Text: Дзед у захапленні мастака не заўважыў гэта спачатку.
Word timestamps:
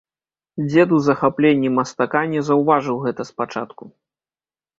Дзед 0.69 0.89
у 0.97 1.01
захапленні 1.07 1.69
мастака 1.77 2.23
не 2.33 2.41
заўважыў 2.49 2.97
гэта 3.05 3.21
спачатку. 3.33 3.83